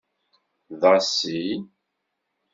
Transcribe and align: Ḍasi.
Ḍasi. 0.81 1.41